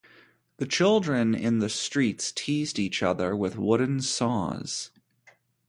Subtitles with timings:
[0.57, 4.89] The children in the streets teased each other with wooden saws.